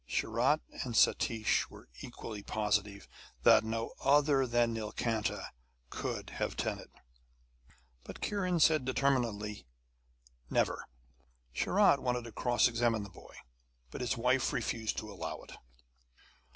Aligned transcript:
Sharat 0.09 0.61
and 0.83 0.95
Satish 0.95 1.69
were 1.69 1.87
equally 2.01 2.41
positive 2.41 3.07
that 3.43 3.63
no 3.63 3.93
other 4.03 4.47
than 4.47 4.73
Nilkanta 4.73 5.49
could 5.91 6.31
have 6.31 6.57
done 6.57 6.79
it. 6.79 6.89
But 8.03 8.19
Kiran 8.19 8.59
said 8.59 8.83
determinedly: 8.83 9.67
'Never.' 10.49 10.85
Sharat 11.53 11.99
wanted 11.99 12.23
to 12.23 12.31
cross 12.31 12.67
examine 12.67 13.03
the 13.03 13.11
boy, 13.11 13.35
but 13.91 14.01
his 14.01 14.17
wife 14.17 14.51
refused 14.51 14.97
to 14.97 15.11
allow 15.11 15.43
it. 15.43 15.51